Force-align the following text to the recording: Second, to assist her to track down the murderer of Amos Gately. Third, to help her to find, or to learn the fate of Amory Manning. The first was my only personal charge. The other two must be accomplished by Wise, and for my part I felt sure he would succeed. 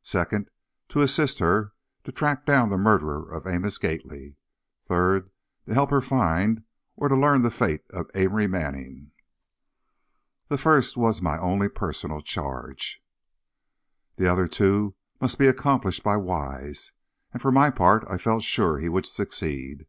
Second, 0.00 0.50
to 0.88 1.02
assist 1.02 1.40
her 1.40 1.74
to 2.04 2.10
track 2.10 2.46
down 2.46 2.70
the 2.70 2.78
murderer 2.78 3.30
of 3.30 3.46
Amos 3.46 3.76
Gately. 3.76 4.36
Third, 4.88 5.30
to 5.66 5.74
help 5.74 5.90
her 5.90 6.00
to 6.00 6.06
find, 6.06 6.64
or 6.96 7.10
to 7.10 7.14
learn 7.14 7.42
the 7.42 7.50
fate 7.50 7.82
of 7.90 8.10
Amory 8.14 8.46
Manning. 8.46 9.10
The 10.48 10.56
first 10.56 10.96
was 10.96 11.20
my 11.20 11.38
only 11.38 11.68
personal 11.68 12.22
charge. 12.22 13.04
The 14.16 14.26
other 14.26 14.48
two 14.48 14.94
must 15.20 15.38
be 15.38 15.48
accomplished 15.48 16.02
by 16.02 16.16
Wise, 16.16 16.92
and 17.34 17.42
for 17.42 17.52
my 17.52 17.68
part 17.68 18.06
I 18.08 18.16
felt 18.16 18.42
sure 18.42 18.78
he 18.78 18.88
would 18.88 19.04
succeed. 19.04 19.84